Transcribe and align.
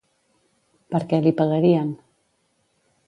Per 0.95 1.01
què 1.11 1.19
li 1.25 1.33
pegarien? 1.41 1.93